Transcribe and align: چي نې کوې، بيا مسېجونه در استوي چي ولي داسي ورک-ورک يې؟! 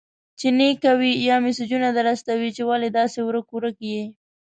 چي 0.39 0.47
نې 0.57 0.69
کوې، 0.83 1.11
بيا 1.21 1.35
مسېجونه 1.45 1.89
در 1.97 2.05
استوي 2.13 2.49
چي 2.55 2.63
ولي 2.69 2.89
داسي 2.97 3.19
ورک-ورک 3.23 3.77
يې؟! 3.91 4.03